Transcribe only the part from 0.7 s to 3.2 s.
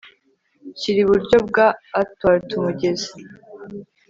Shyira iburyo bwa athwart umugezi